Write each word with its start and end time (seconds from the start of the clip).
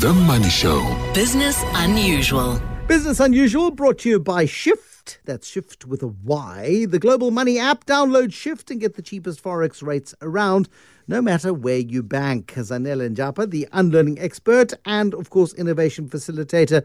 The 0.00 0.10
Money 0.14 0.48
Show. 0.48 0.80
Business 1.12 1.62
Unusual. 1.74 2.58
Business 2.88 3.20
Unusual 3.20 3.70
brought 3.70 3.98
to 3.98 4.08
you 4.08 4.18
by 4.18 4.46
Shyft. 4.46 4.91
That's 5.24 5.50
Shyft 5.50 5.84
with 5.84 6.02
a 6.02 6.08
Y. 6.08 6.86
The 6.88 6.98
global 6.98 7.30
money 7.30 7.58
app. 7.58 7.84
Download 7.86 8.28
Shyft 8.28 8.70
and 8.70 8.80
get 8.80 8.94
the 8.94 9.02
cheapest 9.02 9.42
Forex 9.42 9.82
rates 9.82 10.14
around, 10.22 10.68
no 11.08 11.20
matter 11.20 11.52
where 11.52 11.78
you 11.78 12.02
bank. 12.02 12.52
Zanele 12.54 13.14
Njapa, 13.14 13.50
the 13.50 13.68
unlearning 13.72 14.18
expert 14.18 14.72
and, 14.84 15.14
of 15.14 15.30
course, 15.30 15.52
innovation 15.54 16.08
facilitator. 16.08 16.84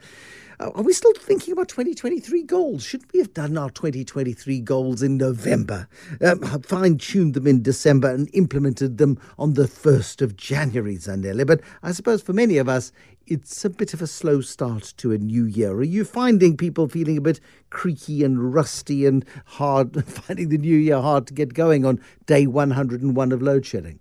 Uh, 0.60 0.72
are 0.74 0.82
we 0.82 0.92
still 0.92 1.14
thinking 1.14 1.52
about 1.52 1.68
2023 1.68 2.42
goals? 2.44 2.84
Shouldn't 2.84 3.14
we 3.14 3.20
have 3.20 3.34
done 3.34 3.58
our 3.58 3.70
2023 3.70 4.60
goals 4.62 5.04
in 5.04 5.18
November, 5.18 5.88
um, 6.26 6.42
fine 6.64 6.98
tuned 6.98 7.36
them 7.36 7.46
in 7.46 7.62
December, 7.62 8.10
and 8.10 8.28
implemented 8.34 8.98
them 8.98 9.20
on 9.38 9.54
the 9.54 9.66
1st 9.68 10.24
of 10.24 10.36
January, 10.36 10.98
Zanele? 10.98 11.46
But 11.46 11.62
I 11.84 11.92
suppose 11.92 12.24
for 12.24 12.34
many 12.34 12.58
of 12.58 12.68
us, 12.68 12.92
it's 13.28 13.66
a 13.66 13.70
bit 13.70 13.94
of 13.94 14.02
a 14.02 14.08
slow 14.08 14.40
start 14.40 14.94
to 14.98 15.12
a 15.12 15.18
new 15.18 15.44
year. 15.44 15.74
Are 15.74 15.84
you 15.84 16.06
finding 16.06 16.56
people 16.56 16.88
feeling 16.88 17.18
a 17.18 17.22
bit 17.22 17.42
creaky 17.70 18.24
and 18.24 18.54
rusty 18.54 19.06
and 19.06 19.26
hard, 19.46 20.06
finding 20.08 20.50
the 20.50 20.58
new 20.58 20.78
year 20.78 21.02
hard 21.02 21.28
to 21.28 21.34
get 21.34 21.54
going 21.54 21.86
on 21.86 22.00
day 22.26 22.48
101 22.48 23.32
of 23.32 23.42
load 23.42 23.66
shedding? 23.66 24.00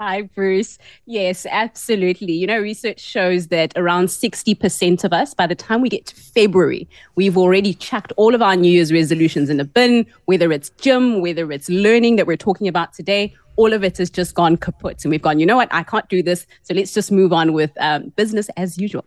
Hi, 0.00 0.22
Bruce. 0.22 0.78
Yes, 1.04 1.44
absolutely. 1.50 2.32
You 2.32 2.46
know, 2.46 2.58
research 2.58 3.00
shows 3.00 3.48
that 3.48 3.74
around 3.76 4.06
60% 4.06 5.04
of 5.04 5.12
us, 5.12 5.34
by 5.34 5.46
the 5.46 5.54
time 5.54 5.82
we 5.82 5.90
get 5.90 6.06
to 6.06 6.16
February, 6.16 6.88
we've 7.16 7.36
already 7.36 7.74
chucked 7.74 8.10
all 8.16 8.34
of 8.34 8.40
our 8.40 8.56
New 8.56 8.72
Year's 8.72 8.94
resolutions 8.94 9.50
in 9.50 9.58
the 9.58 9.64
bin, 9.66 10.06
whether 10.24 10.52
it's 10.52 10.70
gym, 10.80 11.20
whether 11.20 11.52
it's 11.52 11.68
learning 11.68 12.16
that 12.16 12.26
we're 12.26 12.38
talking 12.38 12.66
about 12.66 12.94
today, 12.94 13.34
all 13.56 13.74
of 13.74 13.84
it 13.84 13.98
has 13.98 14.08
just 14.08 14.34
gone 14.34 14.56
kaput. 14.56 15.04
And 15.04 15.10
we've 15.10 15.20
gone, 15.20 15.38
you 15.38 15.44
know 15.44 15.56
what, 15.56 15.68
I 15.70 15.82
can't 15.82 16.08
do 16.08 16.22
this. 16.22 16.46
So 16.62 16.72
let's 16.72 16.94
just 16.94 17.12
move 17.12 17.34
on 17.34 17.52
with 17.52 17.70
um, 17.78 18.08
business 18.16 18.48
as 18.56 18.78
usual. 18.78 19.04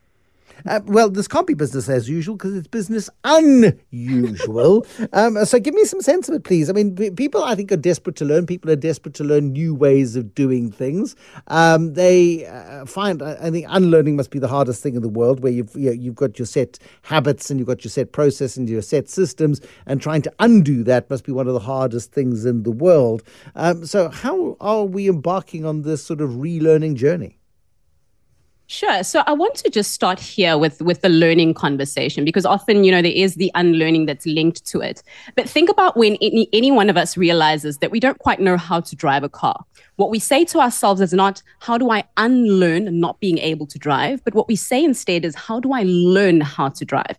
Uh, 0.66 0.80
well, 0.86 1.10
this 1.10 1.28
can't 1.28 1.48
be 1.48 1.54
business 1.54 1.90
as 1.90 2.08
usual 2.10 2.36
because 2.36 2.56
it's 2.56 2.68
business 2.68 3.10
unusual. 3.24 4.86
um, 5.14 5.44
so 5.46 5.60
give 5.60 5.74
me 5.74 5.86
some 5.86 6.02
sense 6.02 6.30
of 6.30 6.36
it, 6.36 6.44
please. 6.44 6.70
I 6.70 6.74
mean, 6.74 6.96
people, 7.16 7.44
I 7.44 7.56
think, 7.56 7.72
are 7.72 7.78
desperate 7.78 8.16
to 8.18 8.26
learn. 8.26 8.46
People 8.46 8.72
are 8.72 8.76
desperate 8.76 9.14
to 9.16 9.24
learn 9.24 9.52
new 9.52 9.76
ways 9.76 10.16
of 10.16 10.34
doing 10.36 10.72
things. 10.72 11.16
Um, 11.48 11.94
they 11.94 12.46
uh, 12.46 12.86
find, 12.86 13.22
I 13.22 13.52
think, 13.52 13.66
unlearning 13.70 14.16
must 14.16 14.32
be 14.32 14.40
the 14.40 14.48
hardest 14.48 14.82
thing 14.82 14.96
in 14.96 15.02
the 15.02 15.10
world, 15.10 15.42
where 15.42 15.52
you've 15.52 15.76
you 15.76 15.88
know, 15.88 15.92
you've 15.92 16.16
got 16.16 16.40
your 16.40 16.46
set 16.46 16.80
habits 17.04 17.50
and 17.50 17.60
you've 17.60 17.68
got 17.68 17.84
your 17.84 17.92
set 17.92 18.12
process 18.12 18.58
and 18.58 18.70
your 18.70 18.82
set 18.82 19.10
systems, 19.10 19.62
and 19.86 20.02
trying 20.02 20.22
to 20.22 20.34
undo 20.40 20.84
that 20.84 21.10
must 21.10 21.26
be 21.26 21.32
one 21.32 21.48
of 21.48 21.54
the 21.54 21.60
hardest 21.60 22.12
things 22.12 22.46
in 22.46 22.64
the 22.64 22.72
world. 22.72 23.24
Um, 23.56 23.86
so, 23.86 24.10
how 24.10 24.58
are 24.60 24.86
we 24.86 25.10
embarking 25.10 25.66
on 25.66 25.82
this 25.82 26.04
sort 26.04 26.22
of 26.22 26.32
relearning 26.32 26.96
journey? 26.96 27.38
Sure. 28.74 29.04
So 29.04 29.22
I 29.28 29.34
want 29.34 29.54
to 29.58 29.70
just 29.70 29.92
start 29.92 30.20
here 30.20 30.58
with 30.58 30.82
with 30.82 31.02
the 31.02 31.10
learning 31.10 31.54
conversation 31.54 32.26
because 32.26 32.44
often, 32.44 32.84
you 32.84 32.92
know, 32.92 33.04
there 33.04 33.12
is 33.12 33.36
the 33.36 33.52
unlearning 33.54 34.08
that's 34.08 34.26
linked 34.26 34.66
to 34.66 34.80
it. 34.80 35.04
But 35.36 35.48
think 35.48 35.70
about 35.70 35.96
when 35.96 36.18
any, 36.24 36.50
any 36.52 36.72
one 36.72 36.90
of 36.90 36.98
us 36.98 37.16
realizes 37.16 37.78
that 37.78 37.92
we 37.92 38.00
don't 38.00 38.18
quite 38.18 38.40
know 38.40 38.58
how 38.58 38.80
to 38.80 38.96
drive 38.96 39.24
a 39.24 39.30
car. 39.30 39.64
What 39.98 40.10
we 40.10 40.18
say 40.18 40.44
to 40.46 40.60
ourselves 40.60 41.02
is 41.02 41.14
not 41.14 41.44
how 41.60 41.78
do 41.78 41.92
I 41.92 42.04
unlearn 42.18 43.00
not 43.00 43.20
being 43.20 43.38
able 43.38 43.68
to 43.68 43.78
drive, 43.78 44.24
but 44.24 44.34
what 44.34 44.48
we 44.48 44.56
say 44.56 44.84
instead 44.84 45.24
is 45.24 45.36
how 45.36 45.60
do 45.60 45.72
I 45.72 45.84
learn 45.86 46.42
how 46.42 46.70
to 46.70 46.84
drive? 46.84 47.16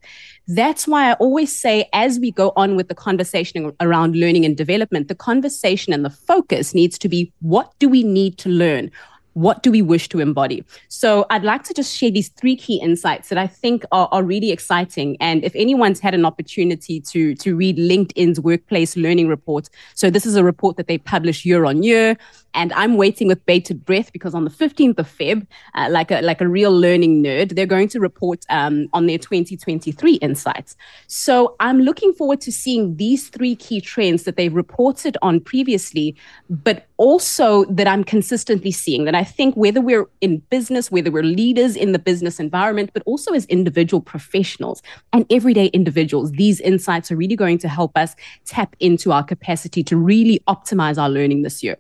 That's 0.49 0.89
why 0.89 1.09
I 1.09 1.13
always 1.15 1.55
say, 1.55 1.89
as 1.93 2.19
we 2.19 2.33
go 2.33 2.53
on 2.57 2.75
with 2.75 2.89
the 2.89 2.97
conversation 2.97 3.73
around 3.81 4.17
learning 4.17 4.45
and 4.45 4.57
development, 4.57 5.07
the 5.07 5.15
conversation 5.15 5.93
and 5.93 6.05
the 6.05 6.11
focus 6.11 6.75
needs 6.75 6.99
to 6.99 7.09
be 7.09 7.33
what 7.43 7.73
do 7.79 7.89
we 7.89 8.03
need 8.03 8.39
to 8.39 8.49
learn? 8.49 8.91
What 9.35 9.63
do 9.63 9.71
we 9.71 9.83
wish 9.83 10.09
to 10.09 10.21
embody? 10.21 10.65
So 10.89 11.27
I'd 11.31 11.45
like 11.45 11.65
to 11.65 11.75
just 11.75 11.97
share 11.97 12.11
these 12.11 12.29
three 12.31 12.57
key 12.57 12.81
insights 12.81 13.29
that 13.29 13.39
I 13.39 13.47
think 13.47 13.85
are, 13.93 14.09
are 14.11 14.23
really 14.23 14.51
exciting. 14.51 15.17
And 15.21 15.45
if 15.45 15.55
anyone's 15.55 16.01
had 16.01 16.15
an 16.15 16.25
opportunity 16.25 17.01
to, 17.01 17.35
to 17.37 17.55
read 17.57 17.77
LinkedIn's 17.77 18.41
workplace 18.41 18.97
learning 18.97 19.29
report, 19.29 19.69
so 19.95 20.11
this 20.11 20.25
is 20.25 20.37
a 20.37 20.45
report 20.45 20.77
that 20.77 20.87
they 20.87 20.99
publish 20.99 21.45
year 21.45 21.65
on 21.65 21.83
year. 21.83 22.17
And 22.55 22.73
I'm 22.75 22.97
waiting 22.97 23.27
with 23.27 23.45
bated 23.47 23.85
breath 23.85 24.13
because 24.13 24.35
on 24.35 24.45
the 24.45 24.51
15th 24.51 24.99
of 24.99 25.09
Feb, 25.09 25.47
uh, 25.75 25.89
like 25.91 26.13
a 26.13 26.21
like 26.23 26.41
a 26.41 26.49
real 26.49 26.73
learning 26.73 27.23
nerd, 27.23 27.57
they're 27.57 27.67
going 27.67 27.89
to 27.89 28.01
report 28.01 28.45
um, 28.49 28.89
on 28.93 29.07
their 29.07 29.19
2023 29.19 30.15
insights. 30.15 30.77
So 31.09 31.57
I'm 31.59 31.81
looking 31.81 32.13
forward 32.13 32.41
to 32.43 32.53
seeing 32.53 32.97
these 32.97 33.29
three 33.29 33.57
key 33.57 33.81
trends 33.81 34.23
that 34.23 34.37
they've 34.37 34.55
reported 34.55 35.17
on 35.21 35.41
previously, 35.41 36.15
but 36.49 36.87
also 36.97 37.65
that 37.67 37.87
I'm 37.87 38.05
consistently 38.05 38.71
seeing. 38.71 39.05
That 39.05 39.15
I 39.15 39.25
think 39.25 39.55
whether 39.57 39.81
we're 39.81 40.07
in 40.21 40.39
business, 40.51 40.91
whether 40.91 41.11
we're 41.11 41.23
leaders 41.23 41.77
in 41.77 41.93
the 41.93 41.99
business 41.99 42.41
environment, 42.41 42.91
but 42.95 43.03
also 43.07 43.33
as 43.33 43.47
individual 43.47 44.01
professionals 44.01 44.83
and 45.13 45.27
everyday 45.31 45.67
individuals, 45.67 46.33
these 46.33 46.61
insights 46.61 47.11
are 47.11 47.17
really 47.17 47.37
going 47.37 47.59
to 47.59 47.69
help 47.69 47.97
us 47.97 48.15
tap 48.45 48.77
into 48.81 49.13
our 49.13 49.23
capacity 49.23 49.83
to 49.85 49.97
really 49.97 50.41
optimize 50.49 50.99
our 51.01 51.11
learning 51.11 51.43
this 51.43 51.63
year. 51.63 51.77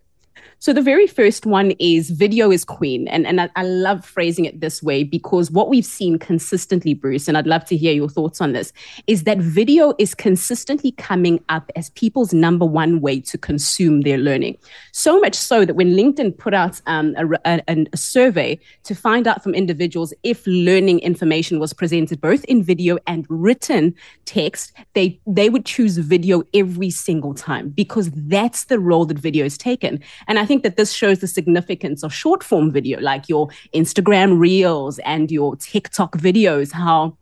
So 0.64 0.72
the 0.72 0.80
very 0.80 1.06
first 1.06 1.44
one 1.44 1.72
is 1.72 2.08
video 2.08 2.50
is 2.50 2.64
queen. 2.64 3.06
And, 3.08 3.26
and 3.26 3.38
I, 3.38 3.50
I, 3.54 3.64
love 3.64 4.02
phrasing 4.02 4.46
it 4.46 4.62
this 4.62 4.82
way 4.82 5.04
because 5.04 5.50
what 5.50 5.68
we've 5.68 5.84
seen 5.84 6.18
consistently, 6.18 6.94
Bruce, 6.94 7.28
and 7.28 7.36
I'd 7.36 7.46
love 7.46 7.66
to 7.66 7.76
hear 7.76 7.92
your 7.92 8.08
thoughts 8.08 8.40
on 8.40 8.52
this, 8.54 8.72
is 9.06 9.24
that 9.24 9.36
video 9.36 9.92
is 9.98 10.14
consistently 10.14 10.92
coming 10.92 11.38
up 11.50 11.70
as 11.76 11.90
people's 11.90 12.32
number 12.32 12.64
one 12.64 13.02
way 13.02 13.20
to 13.20 13.36
consume 13.36 14.00
their 14.00 14.16
learning. 14.16 14.56
So 14.92 15.20
much 15.20 15.34
so 15.34 15.66
that 15.66 15.74
when 15.74 15.88
LinkedIn 15.88 16.38
put 16.38 16.54
out 16.54 16.80
um, 16.86 17.14
a, 17.18 17.60
a, 17.68 17.86
a 17.92 17.96
survey 17.98 18.58
to 18.84 18.94
find 18.94 19.26
out 19.26 19.42
from 19.42 19.54
individuals 19.54 20.14
if 20.22 20.46
learning 20.46 21.00
information 21.00 21.58
was 21.58 21.74
presented 21.74 22.22
both 22.22 22.42
in 22.44 22.62
video 22.62 22.96
and 23.06 23.26
written 23.28 23.94
text, 24.24 24.72
they, 24.94 25.20
they 25.26 25.50
would 25.50 25.66
choose 25.66 25.98
video 25.98 26.42
every 26.54 26.88
single 26.88 27.34
time 27.34 27.68
because 27.68 28.10
that's 28.12 28.64
the 28.64 28.78
role 28.78 29.04
that 29.04 29.18
video 29.18 29.44
is 29.44 29.58
taken. 29.58 30.00
And 30.26 30.38
I 30.38 30.46
think 30.46 30.53
think 30.54 30.62
that 30.62 30.76
this 30.76 30.92
shows 30.92 31.18
the 31.18 31.26
significance 31.26 32.04
of 32.04 32.14
short 32.14 32.44
form 32.44 32.70
video, 32.70 33.00
like 33.00 33.28
your 33.28 33.48
Instagram 33.74 34.38
reels 34.38 35.00
and 35.00 35.30
your 35.30 35.56
TikTok 35.56 36.16
videos, 36.16 36.70
how 36.70 37.16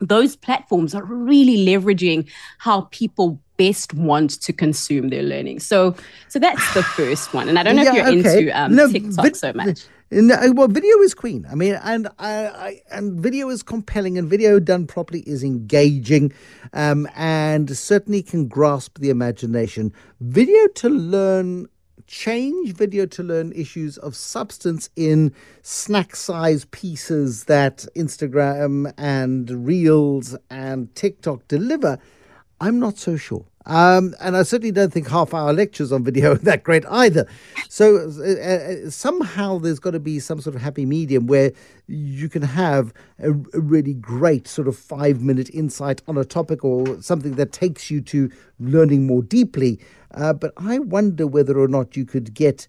those 0.00 0.34
platforms 0.34 0.96
are 0.96 1.04
really 1.04 1.64
leveraging 1.64 2.28
how 2.58 2.88
people 2.90 3.40
best 3.56 3.94
want 3.94 4.30
to 4.40 4.52
consume 4.52 5.10
their 5.10 5.22
learning. 5.22 5.60
So, 5.60 5.94
so 6.26 6.40
that's 6.40 6.74
the 6.74 6.82
first 6.82 7.32
one. 7.32 7.48
And 7.48 7.56
I 7.56 7.62
don't 7.62 7.76
know 7.76 7.84
yeah, 7.84 7.90
if 7.90 7.96
you're 7.96 8.18
okay. 8.18 8.38
into 8.38 8.60
um, 8.60 8.74
no, 8.74 8.90
TikTok 8.90 9.24
vid- 9.24 9.36
so 9.36 9.52
much. 9.52 9.84
No, 10.14 10.36
well, 10.52 10.68
video 10.68 10.98
is 10.98 11.14
queen. 11.14 11.46
I 11.50 11.54
mean, 11.54 11.78
and 11.82 12.06
I, 12.18 12.32
I, 12.46 12.80
and 12.90 13.18
video 13.18 13.48
is 13.48 13.62
compelling, 13.62 14.18
and 14.18 14.28
video 14.28 14.60
done 14.60 14.86
properly 14.86 15.20
is 15.20 15.42
engaging, 15.42 16.34
um, 16.74 17.08
and 17.16 17.74
certainly 17.74 18.22
can 18.22 18.46
grasp 18.46 18.98
the 18.98 19.08
imagination. 19.08 19.90
Video 20.20 20.66
to 20.66 20.90
learn 20.90 21.66
change 22.12 22.74
video 22.74 23.06
to 23.06 23.22
learn 23.22 23.52
issues 23.52 23.96
of 23.96 24.14
substance 24.14 24.90
in 24.96 25.32
snack 25.62 26.14
size 26.14 26.66
pieces 26.66 27.44
that 27.44 27.86
Instagram 27.96 28.92
and 28.98 29.66
Reels 29.66 30.36
and 30.50 30.94
TikTok 30.94 31.48
deliver, 31.48 31.98
I'm 32.60 32.78
not 32.78 32.98
so 32.98 33.16
sure. 33.16 33.46
Um, 33.64 34.14
and 34.20 34.36
I 34.36 34.42
certainly 34.42 34.72
don't 34.72 34.92
think 34.92 35.08
half 35.08 35.32
hour 35.32 35.52
lectures 35.52 35.90
on 35.92 36.04
video 36.04 36.32
are 36.32 36.34
that 36.34 36.64
great 36.64 36.84
either. 36.86 37.26
So 37.68 37.96
uh, 37.96 38.24
uh, 38.24 38.90
somehow 38.90 39.58
there's 39.58 39.78
got 39.78 39.92
to 39.92 40.00
be 40.00 40.18
some 40.18 40.40
sort 40.40 40.54
of 40.54 40.60
happy 40.60 40.84
medium 40.84 41.26
where 41.26 41.52
you 41.86 42.28
can 42.28 42.42
have 42.42 42.92
a, 43.20 43.30
a, 43.30 43.60
really 43.60 43.94
great 43.94 44.48
sort 44.48 44.68
of 44.68 44.76
five 44.76 45.20
minute 45.20 45.48
insight 45.50 46.02
on 46.08 46.18
a 46.18 46.24
topic 46.24 46.64
or 46.64 47.00
something 47.00 47.36
that 47.36 47.52
takes 47.52 47.90
you 47.90 48.00
to 48.02 48.30
learning 48.58 49.06
more 49.06 49.22
deeply. 49.22 49.80
Uh, 50.14 50.32
but 50.32 50.52
I 50.56 50.78
wonder 50.78 51.26
whether 51.26 51.58
or 51.58 51.68
not 51.68 51.96
you 51.96 52.04
could 52.04 52.34
get 52.34 52.66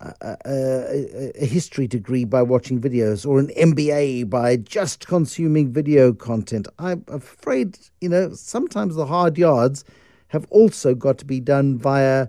a, 0.00 0.36
a, 0.44 1.32
a, 1.42 1.46
history 1.46 1.86
degree 1.86 2.24
by 2.24 2.42
watching 2.42 2.80
videos 2.80 3.26
or 3.26 3.38
an 3.38 3.48
MBA 3.56 4.28
by 4.28 4.56
just 4.56 5.06
consuming 5.06 5.72
video 5.72 6.12
content. 6.12 6.68
I'm 6.78 7.04
afraid, 7.08 7.78
you 8.00 8.08
know, 8.08 8.34
sometimes 8.34 8.94
the 8.94 9.06
hard 9.06 9.38
yards 9.38 9.84
have 10.28 10.46
also 10.50 10.94
got 10.94 11.18
to 11.18 11.24
be 11.24 11.40
done 11.40 11.78
via 11.78 12.28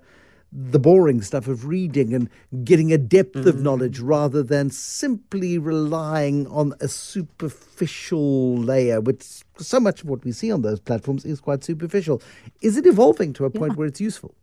the 0.51 0.79
boring 0.79 1.21
stuff 1.21 1.47
of 1.47 1.65
reading 1.65 2.13
and 2.13 2.29
getting 2.63 2.93
a 2.93 2.97
depth 2.97 3.33
mm-hmm. 3.33 3.49
of 3.49 3.61
knowledge 3.61 3.99
rather 3.99 4.41
than 4.41 4.69
simply 4.69 5.57
relying 5.57 6.47
on 6.47 6.73
a 6.79 6.87
superficial 6.87 8.57
layer, 8.57 9.01
which 9.01 9.43
so 9.57 9.79
much 9.79 10.03
of 10.03 10.09
what 10.09 10.23
we 10.23 10.31
see 10.31 10.49
on 10.49 10.61
those 10.61 10.79
platforms 10.79 11.25
is 11.25 11.41
quite 11.41 11.65
superficial. 11.65 12.21
Is 12.61 12.77
it 12.77 12.85
evolving 12.85 13.33
to 13.33 13.45
a 13.45 13.49
point 13.49 13.73
yeah. 13.73 13.77
where 13.77 13.87
it's 13.87 13.99
useful? 13.99 14.33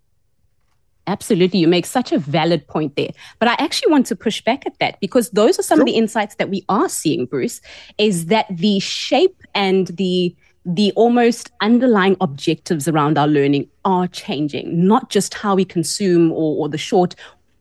Absolutely. 1.07 1.59
You 1.61 1.69
make 1.69 1.87
such 1.87 2.13
a 2.13 2.19
valid 2.19 2.67
point 2.67 2.97
there. 2.97 3.11
But 3.39 3.49
I 3.49 3.57
actually 3.59 3.93
want 3.93 4.07
to 4.07 4.17
push 4.17 4.41
back 4.43 4.67
at 4.67 4.79
that 4.79 4.99
because 5.01 5.31
those 5.31 5.59
are 5.59 5.63
some 5.63 5.77
sure. 5.77 5.83
of 5.83 5.87
the 5.87 5.97
insights 5.97 6.37
that 6.37 6.49
we 6.49 6.65
are 6.69 6.89
seeing, 6.89 7.27
Bruce, 7.27 7.61
is 7.99 8.27
that 8.27 8.47
the 8.51 8.79
shape 8.81 9.43
and 9.55 9.89
the 9.89 10.35
the 10.67 10.93
almost 10.93 11.51
underlying 11.61 12.17
objectives 12.23 12.89
around 12.89 13.19
our 13.19 13.29
learning 13.29 13.69
are 13.85 14.09
changing, 14.09 14.87
not 14.87 15.11
just 15.11 15.35
how 15.35 15.55
we 15.55 15.63
consume 15.63 16.33
or, 16.33 16.57
or 16.57 16.69
the 16.71 16.79
short 16.79 17.15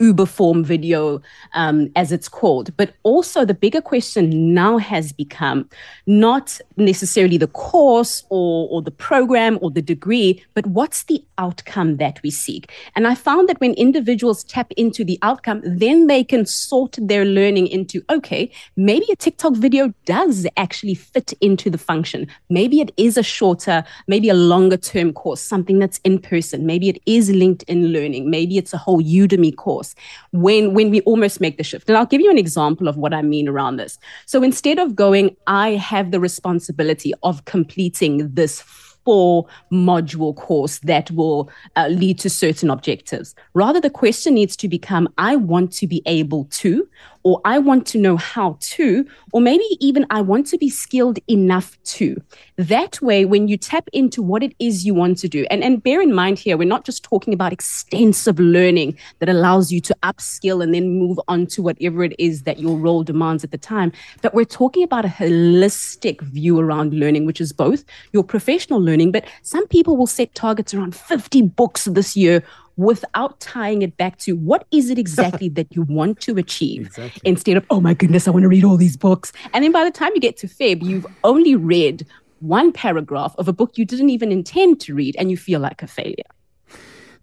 Uber 0.04 0.26
form 0.26 0.64
video, 0.64 1.22
um, 1.54 1.90
as 1.96 2.12
it's 2.12 2.28
called. 2.28 2.76
But 2.76 2.94
also, 3.04 3.46
the 3.46 3.54
bigger 3.54 3.82
question 3.82 4.54
now 4.54 4.78
has 4.78 5.14
become 5.14 5.70
not 6.06 6.60
necessarily 6.76 7.38
the 7.38 7.48
course 7.48 8.24
or, 8.30 8.68
or 8.70 8.82
the 8.82 8.92
program 8.92 9.58
or 9.62 9.72
the 9.72 9.82
degree, 9.82 10.44
but 10.54 10.66
what's 10.68 11.04
the 11.04 11.24
outcome 11.38 11.98
that 11.98 12.22
we 12.24 12.32
seek? 12.32 12.72
And 12.96 13.08
I 13.08 13.16
found 13.16 13.48
that 13.48 13.62
when 13.62 13.74
individuals 13.76 14.44
tap 14.44 14.72
into 14.76 15.06
the 15.06 15.18
outcome, 15.22 15.62
then 15.64 16.08
they 16.08 16.24
can 16.24 16.46
sort 16.46 16.98
their 17.00 17.24
learning 17.24 17.68
into 17.68 18.04
okay, 18.10 18.52
maybe 18.76 19.06
a 19.12 19.16
TikTok 19.16 19.56
video 19.56 19.94
does 20.06 20.46
actually 20.58 20.96
fit 20.96 21.34
into 21.40 21.70
the 21.70 21.78
function. 21.78 22.28
Maybe 22.50 22.82
it 22.82 22.92
is 22.98 23.18
a 23.18 23.24
shorter, 23.24 23.84
maybe 24.08 24.30
a 24.30 24.34
longer 24.34 24.78
term 24.78 25.14
course, 25.14 25.42
something 25.42 25.80
that's 25.80 26.00
in 26.04 26.20
person. 26.20 26.66
Maybe 26.66 26.90
it 26.90 27.02
is 27.06 27.30
LinkedIn 27.30 27.94
learning. 27.94 28.30
Maybe 28.30 28.58
it's 28.58 28.74
a 28.74 28.78
whole 28.78 29.02
Udemy 29.02 29.56
course 29.56 29.93
when, 30.32 30.74
when 30.74 30.90
we 30.90 31.02
almost 31.02 31.42
make 31.42 31.58
the 31.58 31.64
shift. 31.64 31.90
And 31.90 31.98
I'll 31.98 32.06
give 32.06 32.22
you 32.22 32.32
an 32.32 32.38
example 32.38 32.88
of 32.88 32.98
what 32.98 33.14
I 33.14 33.22
mean 33.22 33.48
around 33.48 33.78
this. 33.78 33.98
So 34.26 34.44
instead 34.44 34.80
of 34.80 34.96
going, 34.96 35.36
I 35.48 35.72
have 35.72 36.12
the 36.12 36.20
responsibility 36.20 37.14
of 37.24 37.46
completing 37.46 38.34
this 38.34 38.62
four 39.06 39.46
module 39.72 40.36
course 40.36 40.80
that 40.80 41.12
will 41.12 41.50
uh, 41.76 41.88
lead 41.88 42.20
to 42.20 42.30
certain 42.30 42.70
objectives. 42.70 43.36
Rather, 43.54 43.82
the 43.82 43.90
question 43.90 44.34
needs 44.36 44.56
to 44.58 44.68
become 44.68 45.08
I 45.18 45.36
want 45.36 45.72
to 45.74 45.88
be 45.88 46.02
able 46.06 46.46
to, 46.46 46.88
or 47.24 47.42
I 47.46 47.60
want 47.60 47.88
to 47.88 47.98
know 47.98 48.18
how 48.18 48.58
to, 48.60 49.06
or 49.32 49.42
maybe 49.42 49.66
even 49.80 50.06
I 50.10 50.22
want 50.22 50.48
to 50.48 50.58
be 50.58 50.70
skilled 50.70 51.20
enough 51.30 51.82
to. 51.84 52.22
That 52.58 53.02
way, 53.02 53.26
when 53.26 53.48
you 53.48 53.58
tap 53.58 53.88
into 53.94 54.22
what 54.22 54.44
it 54.44 54.54
is 54.60 54.86
you 54.86 54.94
want 54.94 55.18
to 55.20 55.28
do, 55.28 55.46
and, 55.50 55.64
and 55.64 55.82
bear 55.82 56.02
in 56.02 56.14
mind 56.14 56.38
here, 56.40 56.58
we're 56.58 56.68
not 56.68 56.86
just 56.86 57.04
talking 57.04 57.34
about 57.34 57.54
extensive 57.54 58.40
learning 58.40 58.98
that 59.20 59.30
allows 59.30 59.72
you 59.72 59.80
to 59.82 59.96
upskill 60.04 60.64
and 60.64 60.74
then 60.74 61.00
move 61.00 61.20
on 61.28 61.48
to 61.48 61.62
whatever 61.62 62.04
it 62.04 62.14
is 62.20 62.44
that 62.44 62.60
your 62.60 62.78
role 62.78 63.04
demands 63.04 63.44
at 63.44 63.52
the 63.52 63.58
time, 63.58 63.92
but 64.22 64.34
we're 64.34 64.46
talking 64.46 64.84
about 64.84 65.06
a 65.06 65.10
holistic 65.10 66.22
view 66.22 66.60
around 66.60 66.94
learning, 66.94 67.26
which 67.26 67.42
is 67.42 67.54
both 67.54 67.84
your 68.12 68.24
professional 68.24 68.82
learning, 68.82 69.12
but 69.12 69.26
some 69.42 69.68
people 69.68 69.98
will 69.98 70.08
set 70.08 70.34
targets 70.36 70.74
around 70.74 70.96
50 70.96 71.42
books 71.44 71.86
this 71.86 72.16
year 72.16 72.44
without 72.78 73.40
tying 73.40 73.82
it 73.82 73.98
back 73.98 74.18
to 74.18 74.36
what 74.36 74.66
is 74.72 74.90
it 74.90 74.98
exactly 74.98 75.50
that 75.50 75.76
you 75.76 75.84
want 75.84 76.20
to 76.22 76.38
achieve 76.38 76.88
exactly. 76.88 77.22
instead 77.24 77.58
of, 77.58 77.66
oh 77.70 77.80
my 77.80 77.94
goodness, 77.94 78.28
I 78.28 78.32
want 78.32 78.44
to 78.44 78.50
read 78.50 78.64
all 78.64 78.78
these 78.78 78.98
books. 78.98 79.32
And 79.54 79.64
then 79.64 79.72
by 79.72 79.84
the 79.84 79.92
time 79.92 80.12
you 80.16 80.22
get 80.22 80.38
to 80.38 80.48
Feb, 80.48 80.82
you've 80.84 81.06
only 81.24 81.56
read 81.56 82.06
one 82.40 82.72
paragraph 82.72 83.36
of 83.38 83.48
a 83.48 83.54
book 83.54 83.78
you 83.78 83.86
didn't 83.86 84.10
even 84.10 84.32
intend 84.32 84.82
to 84.82 84.94
read 84.94 85.16
and 85.18 85.32
you 85.32 85.38
feel 85.38 85.60
like 85.60 85.82
a 85.82 85.88
failure. 85.88 86.24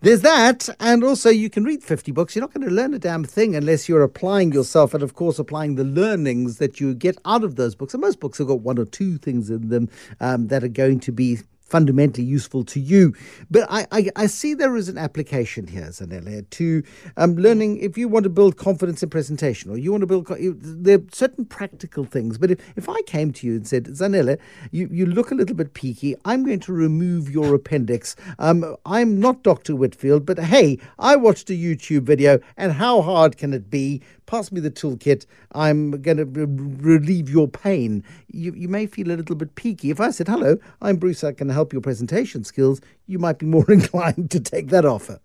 There's 0.02 0.23
that, 0.23 0.67
and 0.81 1.05
also 1.05 1.29
you 1.29 1.50
can 1.50 1.62
read 1.64 1.82
50 1.82 2.11
books. 2.12 2.35
You're 2.35 2.41
not 2.41 2.55
going 2.55 2.67
to 2.67 2.75
learn 2.75 2.94
a 2.94 2.99
damn 2.99 3.23
thing 3.23 3.55
unless 3.55 3.87
you're 3.87 4.03
applying 4.03 4.50
yourself 4.50 4.94
and, 4.94 5.03
of 5.03 5.12
course, 5.12 5.38
applying 5.38 5.75
the 5.75 5.85
learnings 5.85 6.56
that 6.56 6.81
you 6.81 6.94
get 6.94 7.19
out 7.26 7.44
of 7.44 7.56
those 7.56 7.75
books. 7.75 7.93
And 7.93 8.00
most 8.00 8.19
books 8.19 8.38
have 8.38 8.46
got 8.46 8.61
one 8.61 8.79
or 8.79 8.87
two 8.87 9.19
things 9.19 9.50
in 9.50 9.69
them 9.69 9.91
um, 10.20 10.49
that 10.49 10.64
are 10.64 10.69
going 10.69 11.00
to 11.00 11.12
be 11.12 11.41
fundamentally 11.70 12.26
useful 12.26 12.64
to 12.64 12.81
you. 12.81 13.14
But 13.50 13.67
I, 13.70 13.87
I, 13.93 14.11
I 14.17 14.26
see 14.26 14.55
there 14.55 14.76
is 14.76 14.88
an 14.88 14.99
application 14.99 15.67
here, 15.67 15.87
Zanele, 15.87 16.49
to 16.50 16.82
um, 17.17 17.37
learning 17.37 17.78
if 17.78 17.96
you 17.96 18.08
want 18.08 18.25
to 18.25 18.31
build 18.31 18.56
confidence 18.56 19.02
in 19.02 19.08
presentation 19.08 19.70
or 19.70 19.78
you 19.78 19.93
want 19.93 20.02
to 20.02 20.06
build, 20.06 20.26
there 20.28 20.99
are 20.99 21.02
certain 21.12 21.44
practical 21.44 22.05
things. 22.05 22.37
But 22.38 22.50
if, 22.50 22.58
if 22.76 22.88
I 22.88 23.00
came 23.02 23.32
to 23.34 23.46
you 23.46 23.55
and 23.55 23.67
said, 23.67 23.84
Zanele, 23.84 24.38
you, 24.72 24.88
you 24.90 25.06
look 25.06 25.31
a 25.31 25.34
little 25.34 25.56
bit 25.56 25.75
peaky, 25.75 26.17
I'm 26.25 26.44
going 26.44 26.61
to 26.61 26.72
remove 26.72 27.31
your 27.31 27.55
appendix. 27.55 28.17
Um, 28.38 28.76
I'm 28.84 29.20
not 29.20 29.43
Dr. 29.44 29.76
Whitfield, 29.76 30.26
but 30.26 30.38
hey, 30.38 30.78
I 30.99 31.17
watched 31.17 31.49
a 31.50 31.55
YouTube 31.55 32.02
video 32.02 32.40
and 32.56 32.72
how 32.72 33.02
hard 33.02 33.37
can 33.37 33.55
it 33.55 33.70
be? 33.70 34.02
pass 34.31 34.52
me 34.52 34.61
the 34.61 34.70
toolkit. 34.70 35.26
I'm 35.52 36.00
going 36.02 36.19
to 36.19 36.25
relieve 36.25 37.28
your 37.28 37.49
pain. 37.49 38.05
You, 38.28 38.55
you 38.55 38.69
may 38.69 38.87
feel 38.87 39.11
a 39.11 39.17
little 39.17 39.34
bit 39.34 39.56
peaky. 39.56 39.90
If 39.90 40.00
I 40.00 40.11
said, 40.12 40.28
hello, 40.28 40.56
I'm 40.81 40.96
Bruce, 40.96 41.25
I 41.25 41.32
can 41.32 41.49
help 41.49 41.60
your 41.73 41.83
presentation 41.83 42.45
skills, 42.45 42.81
you 43.07 43.19
might 43.19 43.39
be 43.39 43.47
more 43.47 43.71
inclined 43.71 44.31
to 44.31 44.41
take 44.41 44.69
that 44.69 44.85
offer. 44.85 45.21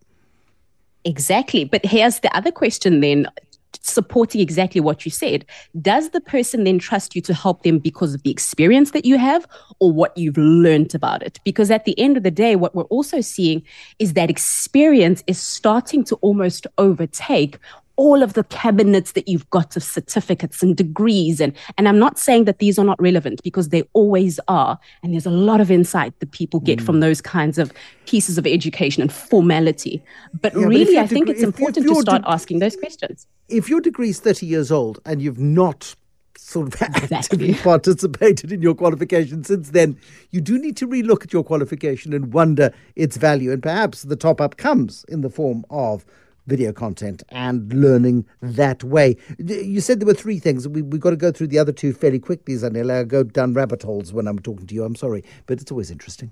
Exactly. 1.04 1.66
But 1.66 1.86
here's 1.86 2.20
the 2.20 2.36
other 2.36 2.52
question 2.52 3.00
then 3.00 3.28
supporting 3.82 4.42
exactly 4.42 4.82
what 4.82 5.06
you 5.06 5.12
said. 5.12 5.46
Does 5.82 6.10
the 6.10 6.22
person 6.22 6.64
then 6.64 6.80
trust 6.80 7.16
you 7.16 7.22
to 7.24 7.34
help 7.34 7.64
them 7.64 7.80
because 7.80 8.14
of 8.14 8.24
the 8.24 8.32
experience 8.32 8.92
that 8.92 9.06
you 9.06 9.18
have 9.18 9.46
or 9.80 9.92
what 9.92 10.18
you've 10.18 10.38
learned 10.38 10.96
about 10.96 11.22
it? 11.22 11.40
Because 11.44 11.72
at 11.72 11.86
the 11.86 11.98
end 12.00 12.18
of 12.18 12.24
the 12.24 12.32
day, 12.32 12.56
what 12.56 12.76
we're 12.76 12.84
also 12.84 13.22
seeing 13.22 13.64
is 14.00 14.14
that 14.14 14.30
experience 14.30 15.24
is 15.28 15.40
starting 15.40 16.04
to 16.06 16.16
almost 16.18 16.68
overtake 16.78 17.60
all 17.98 18.24
of 18.24 18.34
the 18.34 18.44
cabinets 18.46 19.14
that 19.14 19.28
you've 19.28 19.50
got 19.50 19.76
of 19.76 19.84
certificates 19.84 20.62
and 20.62 20.76
degrees 20.76 21.40
and 21.40 21.54
and 21.78 21.88
I'm 21.88 22.00
not 22.00 22.18
saying 22.18 22.46
that 22.46 22.60
these 22.60 22.78
are 22.78 22.86
not 22.86 23.02
relevant 23.02 23.42
because 23.44 23.70
they 23.70 23.84
always 23.94 24.40
are. 24.48 24.78
And 25.04 25.14
there's 25.14 25.26
a 25.26 25.32
lot 25.32 25.62
of 25.62 25.72
insight 25.72 26.20
that 26.20 26.32
people 26.32 26.60
get 26.60 26.80
mm. 26.80 26.86
from 26.86 27.00
those 27.00 27.22
kinds 27.22 27.58
of 27.58 27.72
pieces 28.06 28.38
of 28.38 28.46
education 28.46 29.02
and 29.02 29.12
formality. 29.12 30.04
But 30.42 30.54
yeah, 30.54 30.66
really 30.66 30.96
but 30.96 31.04
I 31.04 31.08
think 31.08 31.30
it's 31.30 31.42
important 31.42 31.88
to 31.88 31.96
start 32.02 32.24
de- 32.24 32.30
asking 32.30 32.60
those 32.60 32.76
questions. 32.76 33.28
if 33.50 33.70
your 33.70 33.82
degree 33.82 34.10
is 34.10 34.20
30 34.20 34.46
years 34.46 34.72
old 34.72 35.00
and 35.06 35.22
you've 35.22 35.40
not 35.40 35.96
sort 36.38 36.68
of 36.68 36.82
actively 37.12 37.54
participated 37.56 38.52
in 38.52 38.62
your 38.62 38.76
qualification 38.76 39.44
since 39.44 39.70
then, 39.72 39.98
you 40.32 40.42
do 40.42 40.58
need 40.58 40.78
to 40.78 40.88
relook 40.88 41.24
at 41.24 41.34
your 41.34 41.44
qualification 41.44 42.14
and 42.14 42.34
wonder 42.34 42.74
its 42.96 43.18
value. 43.18 43.52
And 43.52 43.64
perhaps 43.64 44.04
the 44.04 44.16
top 44.16 44.42
up 44.42 44.58
comes 44.58 45.06
in 45.08 45.22
the 45.22 45.30
form 45.30 45.66
of 45.70 46.06
video 46.48 46.72
content 46.72 47.24
and 47.30 47.72
learning 47.74 48.26
that 48.42 48.84
way. 48.84 49.16
You 49.40 49.82
said 49.82 50.00
there 50.00 50.08
were 50.08 50.14
three 50.14 50.40
things. 50.40 50.68
We, 50.68 50.82
we've 50.82 51.02
got 51.02 51.12
to 51.12 51.16
go 51.16 51.32
through 51.32 51.48
the 51.48 51.60
other 51.60 51.72
two 51.72 51.94
fairly 51.94 52.20
quickly, 52.20 52.56
Zanele. 52.56 52.92
I 52.92 53.04
go 53.04 53.24
down 53.24 53.54
rabbit 53.54 53.84
holes 53.84 54.14
when 54.14 54.28
I'm 54.28 54.40
talking 54.40 54.68
to 54.68 54.76
you. 54.76 54.84
I'm 54.84 54.96
sorry, 54.96 55.24
but 55.46 55.62
it's 55.62 55.72
always 55.72 55.92
interesting. 55.92 56.32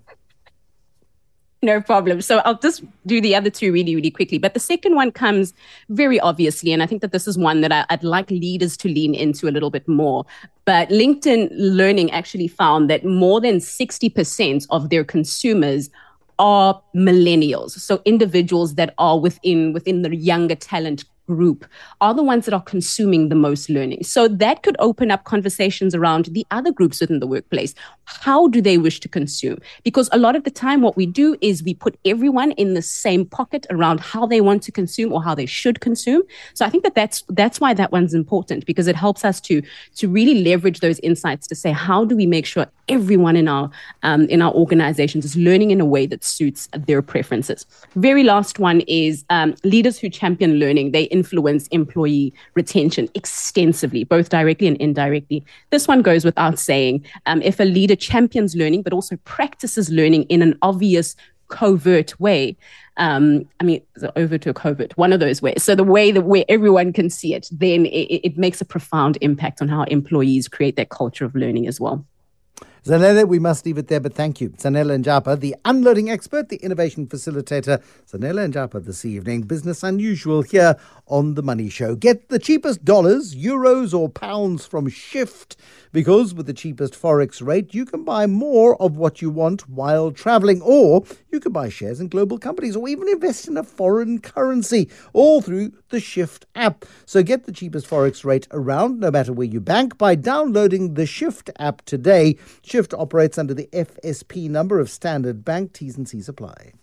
No 1.64 1.80
problem. 1.80 2.20
So 2.20 2.40
I'll 2.40 2.60
just 2.60 2.84
do 3.06 3.22
the 3.22 3.36
other 3.36 3.50
two 3.50 3.72
really, 3.72 3.96
really 3.96 4.12
quickly. 4.12 4.38
But 4.38 4.54
the 4.54 4.60
second 4.60 4.96
one 4.96 5.14
comes 5.14 5.54
very 5.88 6.20
obviously, 6.20 6.74
and 6.74 6.84
I 6.84 6.86
think 6.86 7.02
that 7.02 7.14
this 7.14 7.26
is 7.26 7.38
one 7.38 7.62
that 7.62 7.72
I, 7.72 7.86
would 7.90 8.04
like 8.04 8.30
leaders 8.30 8.76
to 8.78 8.90
lean 8.90 9.16
into 9.16 9.48
a 9.48 9.52
little 9.52 9.70
bit 9.70 9.88
more. 9.88 10.26
But 10.66 10.90
LinkedIn 10.90 11.48
Learning 11.54 12.12
actually 12.12 12.50
found 12.50 12.90
that 12.90 13.06
more 13.06 13.40
than 13.40 13.60
60% 13.60 14.68
of 14.72 14.90
their 14.90 15.06
consumers 15.06 15.90
are 16.40 16.82
millennials. 16.96 17.72
So 17.72 18.02
individuals 18.06 18.76
that 18.76 18.94
are 18.98 19.20
within 19.20 19.74
within 19.74 20.02
the 20.02 20.16
younger 20.16 20.56
talent 20.56 21.06
group 21.28 21.66
are 22.02 22.14
the 22.14 22.24
ones 22.24 22.46
that 22.46 22.54
are 22.54 22.62
consuming 22.62 23.30
the 23.30 23.36
most 23.36 23.70
learning. 23.70 24.04
So 24.04 24.28
that 24.28 24.64
could 24.64 24.76
open 24.80 25.12
up 25.12 25.24
conversations 25.24 25.96
around 25.96 26.26
the 26.26 26.46
other 26.52 26.72
groups 26.72 27.00
within 27.00 27.20
the 27.20 27.28
workplace. 27.28 27.74
How 28.06 28.48
do 28.48 28.62
they 28.62 28.78
wish 28.78 29.00
to 29.02 29.08
consume? 29.08 29.60
Because 29.84 30.10
a 30.12 30.18
lot 30.18 30.36
of 30.36 30.44
the 30.44 30.52
time, 30.52 30.82
what 30.82 30.98
we 30.98 31.06
do 31.06 31.38
is 31.42 31.64
we 31.64 31.74
put 31.74 31.98
everyone 32.06 32.52
in 32.54 32.74
the 32.74 32.82
same 32.82 33.26
pocket 33.26 33.66
around 33.70 34.00
how 34.00 34.26
they 34.26 34.42
want 34.42 34.64
to 34.64 34.72
consume 34.72 35.14
or 35.14 35.24
how 35.24 35.34
they 35.34 35.46
should 35.46 35.80
consume. 35.80 36.22
So 36.54 36.66
I 36.66 36.70
think 36.70 36.84
that 36.84 36.96
that's 36.96 37.24
that's 37.30 37.60
why 37.60 37.74
that 37.74 37.92
one's 37.92 38.14
important 38.14 38.66
because 38.66 38.88
it 38.88 38.96
helps 38.96 39.24
us 39.24 39.40
to 39.42 39.62
to 39.96 40.08
really 40.10 40.44
leverage 40.44 40.82
those 40.82 41.00
insights 41.00 41.48
to 41.48 41.56
say 41.56 41.72
how 41.72 42.06
do 42.06 42.16
we 42.16 42.26
make 42.26 42.46
sure 42.46 42.68
everyone 42.90 43.36
in 43.36 43.48
our 43.48 43.70
um, 44.04 44.26
in 44.26 44.42
our 44.42 44.54
organizations 44.54 45.26
is 45.26 45.36
learning 45.36 45.72
in 45.72 45.80
a 45.80 45.86
way 45.86 46.06
that 46.06 46.24
suits 46.24 46.68
their 46.74 47.02
preferences. 47.02 47.66
Very 47.96 48.24
last 48.24 48.60
one 48.60 48.82
is 48.82 49.24
um, 49.30 49.56
leaders 49.64 49.98
who 49.98 50.10
champion 50.10 50.56
learning. 50.56 50.92
They 50.92 51.04
influence 51.14 51.68
employee 51.68 52.34
retention 52.56 53.08
extensively, 53.14 54.04
both 54.04 54.28
directly 54.30 54.68
and 54.68 54.78
indirectly. 54.78 55.46
This 55.70 55.88
one 55.88 56.02
goes 56.02 56.26
without 56.26 56.60
saying. 56.60 57.06
Um, 57.26 57.42
if 57.42 57.60
a 57.60 57.64
leader 57.64 57.96
champions 57.96 58.56
learning, 58.56 58.82
but 58.82 58.92
also 58.92 59.16
practices 59.24 59.90
learning 59.90 60.24
in 60.24 60.42
an 60.42 60.58
obvious, 60.62 61.16
covert 61.54 62.20
way, 62.20 62.58
um, 62.98 63.48
I 63.60 63.64
mean, 63.64 63.82
overt 64.16 64.48
or 64.48 64.54
covert, 64.54 64.98
one 64.98 65.14
of 65.14 65.20
those 65.20 65.42
ways. 65.42 65.62
So 65.64 65.76
the 65.76 65.84
way 65.84 66.12
that 66.12 66.24
where 66.24 66.46
everyone 66.50 66.94
can 66.94 67.10
see 67.10 67.36
it, 67.36 67.48
then 67.52 67.86
it, 67.86 68.22
it 68.28 68.38
makes 68.38 68.60
a 68.60 68.66
profound 68.66 69.18
impact 69.22 69.62
on 69.62 69.68
how 69.70 69.84
employees 69.84 70.48
create 70.48 70.76
that 70.78 70.90
culture 70.90 71.26
of 71.26 71.36
learning 71.36 71.68
as 71.68 71.80
well. 71.80 72.06
Zanele, 72.86 73.26
we 73.26 73.40
must 73.40 73.66
leave 73.66 73.78
it 73.78 73.88
there, 73.88 74.02
but 74.02 74.14
thank 74.14 74.42
you. 74.42 74.50
Zanele 74.50 75.02
Njapa, 75.02 75.40
the 75.40 75.56
unloading 75.64 76.10
expert, 76.10 76.50
the 76.50 76.58
innovation 76.58 77.08
facilitator. 77.08 77.82
Zanele 78.12 78.52
Njapa 78.52 78.84
this 78.84 79.06
evening. 79.06 79.44
Business 79.44 79.84
Unusual 79.84 80.42
here 80.42 80.76
on 81.08 81.36
The 81.36 81.42
Money 81.42 81.70
Show. 81.70 81.96
Get 81.96 82.28
the 82.28 82.40
cheapest 82.40 82.84
dollars, 82.84 83.36
euros, 83.36 83.98
or 83.98 84.10
pounds 84.10 84.66
from 84.66 84.90
Shyft 84.90 85.56
because 85.94 86.34
with 86.34 86.48
the 86.48 86.54
cheapest 86.54 87.00
Forex 87.00 87.46
rate, 87.46 87.74
you 87.74 87.86
can 87.86 88.04
buy 88.04 88.26
more 88.26 88.82
of 88.82 88.98
what 88.98 89.22
you 89.22 89.30
want 89.30 89.70
while 89.70 90.12
traveling, 90.12 90.60
or 90.62 91.06
you 91.32 91.40
can 91.40 91.54
buy 91.54 91.70
shares 91.70 92.02
in 92.02 92.08
global 92.10 92.38
companies, 92.38 92.76
or 92.76 92.88
even 92.90 93.08
invest 93.08 93.48
in 93.48 93.56
a 93.56 93.64
foreign 93.64 94.20
currency, 94.20 94.90
all 95.14 95.40
through 95.40 95.72
the 95.90 95.98
Shyft 95.98 96.44
app. 96.56 96.84
So 97.06 97.24
get 97.24 97.46
the 97.46 97.52
cheapest 97.52 97.88
Forex 97.88 98.26
rate 98.26 98.48
around, 98.52 99.00
no 99.00 99.12
matter 99.12 99.32
where 99.32 99.48
you 99.48 99.62
bank, 99.62 99.98
by 99.98 100.16
downloading 100.16 100.96
the 100.96 101.04
Shyft 101.04 101.52
app 101.60 101.84
today. 101.86 102.38
Shyft 102.74 103.00
operates 103.00 103.38
under 103.38 103.54
the 103.54 103.70
FSP 103.72 104.50
number 104.50 104.80
of 104.80 104.90
Standard 104.90 105.46
Bank. 105.46 105.74
T's 105.74 105.96
and 105.96 106.10
C's 106.10 106.28
apply. 106.28 106.74